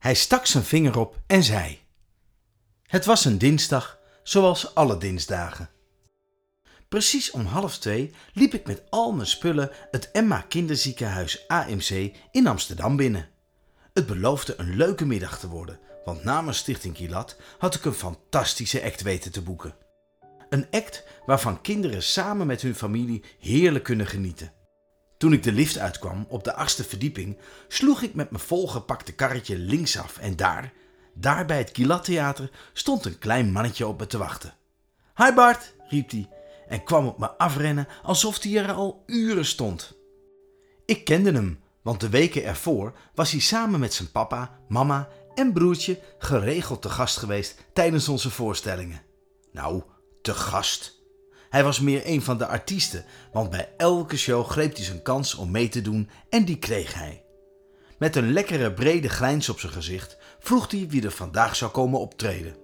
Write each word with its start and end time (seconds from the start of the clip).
Hij 0.00 0.14
stak 0.14 0.46
zijn 0.46 0.64
vinger 0.64 0.98
op 0.98 1.20
en 1.26 1.42
zei: 1.42 1.78
Het 2.82 3.04
was 3.04 3.24
een 3.24 3.38
dinsdag, 3.38 3.98
zoals 4.22 4.74
alle 4.74 4.98
dinsdagen. 4.98 5.70
Precies 6.88 7.30
om 7.30 7.44
half 7.44 7.78
twee 7.78 8.14
liep 8.32 8.54
ik 8.54 8.66
met 8.66 8.82
al 8.90 9.12
mijn 9.12 9.26
spullen 9.26 9.70
het 9.90 10.10
Emma 10.10 10.40
Kinderziekenhuis 10.40 11.48
AMC 11.48 12.12
in 12.30 12.46
Amsterdam 12.46 12.96
binnen. 12.96 13.28
Het 13.92 14.06
beloofde 14.06 14.54
een 14.56 14.76
leuke 14.76 15.06
middag 15.06 15.38
te 15.38 15.48
worden, 15.48 15.78
want 16.04 16.24
namens 16.24 16.58
Stichting 16.58 16.94
Kilat 16.94 17.36
had 17.58 17.74
ik 17.74 17.84
een 17.84 17.94
fantastische 17.94 18.84
act 18.84 19.02
weten 19.02 19.32
te 19.32 19.42
boeken. 19.42 19.74
Een 20.48 20.66
act 20.70 21.04
waarvan 21.26 21.60
kinderen 21.60 22.02
samen 22.02 22.46
met 22.46 22.62
hun 22.62 22.74
familie 22.74 23.24
heerlijk 23.38 23.84
kunnen 23.84 24.06
genieten. 24.06 24.52
Toen 25.20 25.32
ik 25.32 25.42
de 25.42 25.52
lift 25.52 25.78
uitkwam 25.78 26.26
op 26.28 26.44
de 26.44 26.54
achtste 26.54 26.84
verdieping, 26.84 27.38
sloeg 27.68 28.02
ik 28.02 28.14
met 28.14 28.30
mijn 28.30 28.42
volgepakte 28.42 29.12
karretje 29.12 29.58
linksaf 29.58 30.18
en 30.18 30.36
daar, 30.36 30.72
daar 31.14 31.46
bij 31.46 31.58
het 31.58 31.70
Kilat 31.70 32.04
Theater, 32.04 32.50
stond 32.72 33.04
een 33.04 33.18
klein 33.18 33.52
mannetje 33.52 33.86
op 33.86 33.98
me 33.98 34.06
te 34.06 34.18
wachten. 34.18 34.54
Hi 35.16 35.32
Bart, 35.32 35.74
riep 35.88 36.10
hij 36.10 36.28
en 36.68 36.84
kwam 36.84 37.06
op 37.06 37.18
me 37.18 37.30
afrennen 37.30 37.88
alsof 38.02 38.42
hij 38.42 38.56
er 38.56 38.72
al 38.72 39.02
uren 39.06 39.44
stond. 39.44 39.92
Ik 40.84 41.04
kende 41.04 41.32
hem, 41.32 41.60
want 41.82 42.00
de 42.00 42.08
weken 42.08 42.44
ervoor 42.44 42.92
was 43.14 43.30
hij 43.30 43.40
samen 43.40 43.80
met 43.80 43.94
zijn 43.94 44.10
papa, 44.10 44.58
mama 44.68 45.08
en 45.34 45.52
broertje 45.52 46.00
geregeld 46.18 46.82
te 46.82 46.88
gast 46.88 47.16
geweest 47.16 47.64
tijdens 47.72 48.08
onze 48.08 48.30
voorstellingen. 48.30 49.02
Nou, 49.52 49.82
te 50.22 50.34
gast. 50.34 50.99
Hij 51.50 51.64
was 51.64 51.80
meer 51.80 52.02
een 52.04 52.22
van 52.22 52.38
de 52.38 52.46
artiesten, 52.46 53.04
want 53.32 53.50
bij 53.50 53.68
elke 53.76 54.16
show 54.16 54.46
greep 54.46 54.76
hij 54.76 54.84
zijn 54.84 55.02
kans 55.02 55.34
om 55.34 55.50
mee 55.50 55.68
te 55.68 55.82
doen 55.82 56.10
en 56.28 56.44
die 56.44 56.58
kreeg 56.58 56.94
hij. 56.94 57.24
Met 57.98 58.16
een 58.16 58.32
lekkere 58.32 58.72
brede 58.72 59.08
grijns 59.08 59.48
op 59.48 59.60
zijn 59.60 59.72
gezicht 59.72 60.16
vroeg 60.38 60.70
hij 60.70 60.86
wie 60.88 61.04
er 61.04 61.10
vandaag 61.10 61.56
zou 61.56 61.70
komen 61.70 62.00
optreden. 62.00 62.56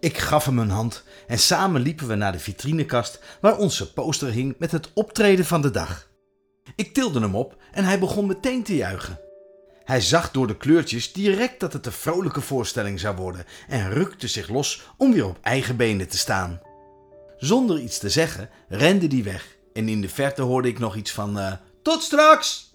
Ik 0.00 0.18
gaf 0.18 0.44
hem 0.44 0.58
een 0.58 0.70
hand 0.70 1.04
en 1.26 1.38
samen 1.38 1.80
liepen 1.80 2.06
we 2.06 2.14
naar 2.14 2.32
de 2.32 2.38
vitrinekast 2.38 3.20
waar 3.40 3.58
onze 3.58 3.92
poster 3.92 4.30
hing 4.30 4.54
met 4.58 4.70
het 4.70 4.90
optreden 4.94 5.44
van 5.44 5.62
de 5.62 5.70
dag. 5.70 6.08
Ik 6.76 6.94
tilde 6.94 7.20
hem 7.20 7.34
op 7.34 7.56
en 7.72 7.84
hij 7.84 7.98
begon 7.98 8.26
meteen 8.26 8.62
te 8.62 8.76
juichen. 8.76 9.20
Hij 9.84 10.00
zag 10.00 10.30
door 10.30 10.46
de 10.46 10.56
kleurtjes 10.56 11.12
direct 11.12 11.60
dat 11.60 11.72
het 11.72 11.86
een 11.86 11.92
vrolijke 11.92 12.40
voorstelling 12.40 13.00
zou 13.00 13.16
worden 13.16 13.44
en 13.68 13.90
rukte 13.90 14.28
zich 14.28 14.48
los 14.48 14.82
om 14.96 15.12
weer 15.12 15.26
op 15.26 15.38
eigen 15.42 15.76
benen 15.76 16.08
te 16.08 16.18
staan. 16.18 16.60
Zonder 17.38 17.80
iets 17.80 17.98
te 17.98 18.08
zeggen 18.08 18.50
rende 18.68 19.06
hij 19.06 19.24
weg 19.24 19.56
en 19.72 19.88
in 19.88 20.00
de 20.00 20.08
verte 20.08 20.42
hoorde 20.42 20.68
ik 20.68 20.78
nog 20.78 20.96
iets 20.96 21.12
van 21.12 21.38
uh, 21.38 21.52
tot 21.82 22.02
straks. 22.02 22.74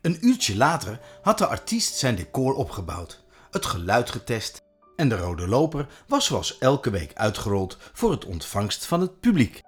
Een 0.00 0.26
uurtje 0.26 0.56
later 0.56 1.00
had 1.22 1.38
de 1.38 1.46
artiest 1.46 1.94
zijn 1.94 2.14
decor 2.14 2.54
opgebouwd, 2.54 3.24
het 3.50 3.66
geluid 3.66 4.10
getest 4.10 4.62
en 4.96 5.08
de 5.08 5.16
rode 5.16 5.48
loper 5.48 5.86
was 6.06 6.24
zoals 6.24 6.58
elke 6.58 6.90
week 6.90 7.14
uitgerold 7.14 7.76
voor 7.92 8.10
het 8.10 8.24
ontvangst 8.24 8.84
van 8.86 9.00
het 9.00 9.20
publiek. 9.20 9.62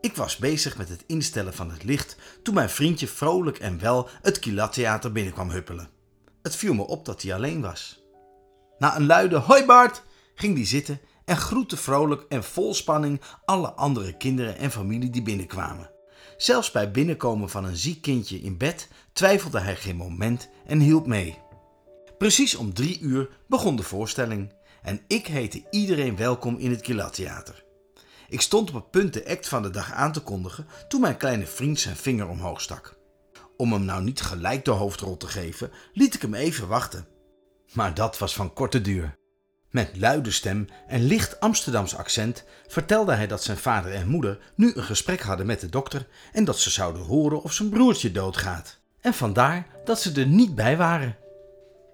Ik 0.00 0.16
was 0.16 0.36
bezig 0.36 0.76
met 0.76 0.88
het 0.88 1.04
instellen 1.06 1.54
van 1.54 1.70
het 1.70 1.84
licht 1.84 2.16
toen 2.42 2.54
mijn 2.54 2.70
vriendje 2.70 3.08
vrolijk 3.08 3.58
en 3.58 3.80
wel 3.80 4.08
het 4.22 4.38
Kilat-theater 4.38 5.12
binnenkwam 5.12 5.50
huppelen. 5.50 5.88
Het 6.42 6.56
viel 6.56 6.74
me 6.74 6.86
op 6.86 7.04
dat 7.04 7.22
hij 7.22 7.34
alleen 7.34 7.60
was. 7.60 8.02
Na 8.78 8.96
een 8.96 9.06
luide 9.06 9.36
hoi 9.36 9.64
Bart 9.64 10.02
ging 10.34 10.56
hij 10.56 10.66
zitten 10.66 11.00
en 11.24 11.36
groette 11.36 11.76
vrolijk 11.76 12.24
en 12.28 12.44
vol 12.44 12.74
spanning 12.74 13.20
alle 13.44 13.72
andere 13.72 14.16
kinderen 14.16 14.56
en 14.56 14.70
familie 14.70 15.10
die 15.10 15.22
binnenkwamen. 15.22 15.90
Zelfs 16.36 16.70
bij 16.70 16.90
binnenkomen 16.90 17.48
van 17.50 17.64
een 17.64 17.76
ziek 17.76 18.02
kindje 18.02 18.40
in 18.40 18.58
bed 18.58 18.88
twijfelde 19.12 19.60
hij 19.60 19.76
geen 19.76 19.96
moment 19.96 20.48
en 20.66 20.80
hielp 20.80 21.06
mee. 21.06 21.38
Precies 22.18 22.54
om 22.54 22.74
drie 22.74 23.00
uur 23.00 23.28
begon 23.48 23.76
de 23.76 23.82
voorstelling 23.82 24.52
en 24.82 25.00
ik 25.06 25.26
heette 25.26 25.66
iedereen 25.70 26.16
welkom 26.16 26.56
in 26.56 26.70
het 26.70 26.80
Kilat-theater. 26.80 27.64
Ik 28.28 28.40
stond 28.40 28.68
op 28.68 28.74
het 28.74 28.90
punt 28.90 29.12
de 29.12 29.28
act 29.28 29.48
van 29.48 29.62
de 29.62 29.70
dag 29.70 29.92
aan 29.92 30.12
te 30.12 30.20
kondigen 30.20 30.66
toen 30.88 31.00
mijn 31.00 31.16
kleine 31.16 31.46
vriend 31.46 31.80
zijn 31.80 31.96
vinger 31.96 32.28
omhoog 32.28 32.60
stak. 32.60 32.96
Om 33.56 33.72
hem 33.72 33.84
nou 33.84 34.02
niet 34.02 34.20
gelijk 34.20 34.64
de 34.64 34.70
hoofdrol 34.70 35.16
te 35.16 35.26
geven, 35.26 35.70
liet 35.92 36.14
ik 36.14 36.22
hem 36.22 36.34
even 36.34 36.68
wachten. 36.68 37.06
Maar 37.72 37.94
dat 37.94 38.18
was 38.18 38.34
van 38.34 38.52
korte 38.52 38.80
duur. 38.80 39.20
Met 39.72 39.96
luide 39.96 40.30
stem 40.30 40.68
en 40.86 41.02
licht 41.02 41.40
Amsterdams 41.40 41.96
accent 41.96 42.44
vertelde 42.66 43.14
hij 43.14 43.26
dat 43.26 43.42
zijn 43.42 43.56
vader 43.56 43.92
en 43.92 44.08
moeder 44.08 44.38
nu 44.54 44.72
een 44.74 44.82
gesprek 44.82 45.20
hadden 45.20 45.46
met 45.46 45.60
de 45.60 45.68
dokter 45.68 46.06
en 46.32 46.44
dat 46.44 46.58
ze 46.58 46.70
zouden 46.70 47.02
horen 47.02 47.42
of 47.42 47.52
zijn 47.52 47.68
broertje 47.68 48.12
doodgaat. 48.12 48.78
En 49.00 49.14
vandaar 49.14 49.66
dat 49.84 50.00
ze 50.00 50.12
er 50.12 50.26
niet 50.26 50.54
bij 50.54 50.76
waren. 50.76 51.16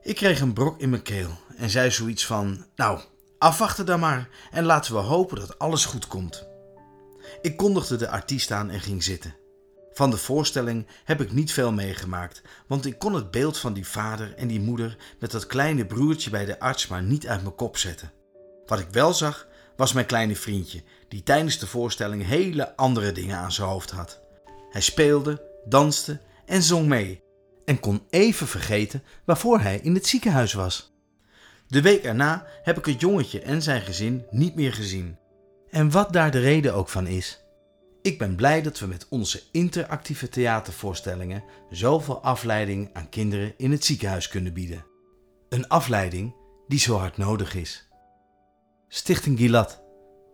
Ik 0.03 0.17
kreeg 0.17 0.41
een 0.41 0.53
brok 0.53 0.81
in 0.81 0.91
mijn 0.91 1.03
keel 1.03 1.31
en 1.57 1.71
zei 1.71 1.91
zoiets 1.91 2.27
van: 2.27 2.67
Nou, 2.77 3.01
afwachten 3.39 3.87
dan 3.87 4.01
maar 4.01 4.29
en 4.51 4.65
laten 4.65 4.95
we 4.95 5.01
hopen 5.01 5.39
dat 5.39 5.59
alles 5.59 5.85
goed 5.85 6.07
komt. 6.07 6.47
Ik 7.43 7.57
kondigde 7.57 7.97
de 7.97 8.09
artiest 8.09 8.51
aan 8.51 8.71
en 8.71 8.81
ging 8.81 9.03
zitten. 9.03 9.35
Van 9.99 10.11
de 10.11 10.17
voorstelling 10.17 10.87
heb 11.05 11.21
ik 11.21 11.33
niet 11.33 11.53
veel 11.53 11.73
meegemaakt, 11.73 12.43
want 12.67 12.87
ik 12.87 12.99
kon 12.99 13.15
het 13.15 13.31
beeld 13.31 13.59
van 13.59 13.73
die 13.73 13.87
vader 13.87 14.35
en 14.35 14.49
die 14.49 14.61
moeder 14.61 14.97
met 15.19 15.31
dat 15.31 15.47
kleine 15.47 15.87
broertje 15.87 16.31
bij 16.31 16.45
de 16.45 16.61
arts 16.61 16.87
maar 16.87 17.03
niet 17.03 17.27
uit 17.27 17.43
mijn 17.43 17.55
kop 17.55 17.77
zetten. 17.77 18.13
Wat 18.67 18.79
ik 18.79 18.87
wel 18.91 19.15
zag, 19.15 19.47
was 19.77 19.93
mijn 19.93 20.07
kleine 20.07 20.37
vriendje, 20.37 20.83
die 21.09 21.23
tijdens 21.23 21.59
de 21.59 21.67
voorstelling 21.67 22.25
hele 22.25 22.77
andere 22.77 23.13
dingen 23.13 23.37
aan 23.37 23.53
zijn 23.53 23.69
hoofd 23.69 23.91
had. 23.91 24.21
Hij 24.71 24.81
speelde, 24.81 25.43
danste 25.65 26.21
en 26.47 26.63
zong 26.63 26.87
mee 26.87 27.23
en 27.65 27.81
kon 27.81 28.03
even 28.11 28.47
vergeten 28.47 29.03
waarvoor 29.25 29.61
hij 29.61 29.81
in 29.83 29.95
het 29.95 30.07
ziekenhuis 30.07 30.53
was. 30.53 30.93
De 31.67 31.83
week 31.83 32.05
erna 32.05 32.47
heb 32.63 32.79
ik 32.79 32.85
het 32.85 33.01
jongetje 33.01 33.41
en 33.41 33.63
zijn 33.63 33.83
gezin 33.83 34.27
niet 34.31 34.55
meer 34.55 34.73
gezien. 34.73 35.17
En 35.71 35.91
wat 35.91 36.13
daar 36.13 36.31
de 36.31 36.41
reden 36.41 36.75
ook 36.75 36.89
van 36.89 37.07
is, 37.07 37.41
ik 38.09 38.19
ben 38.19 38.35
blij 38.35 38.63
dat 38.63 38.79
we 38.79 38.87
met 38.87 39.07
onze 39.09 39.43
interactieve 39.53 40.29
theatervoorstellingen 40.29 41.45
zoveel 41.71 42.23
afleiding 42.23 42.91
aan 42.93 43.09
kinderen 43.09 43.55
in 43.57 43.71
het 43.71 43.85
ziekenhuis 43.85 44.29
kunnen 44.29 44.53
bieden. 44.53 44.85
Een 45.49 45.69
afleiding 45.69 46.35
die 46.69 46.79
zo 46.79 46.97
hard 46.97 47.17
nodig 47.17 47.55
is. 47.55 47.89
Stichting 48.89 49.39
Gilat, 49.39 49.83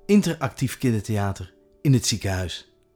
interactief 0.06 0.78
kindertheater 0.78 1.54
in 1.82 1.92
het 1.92 2.06
ziekenhuis. 2.06 2.73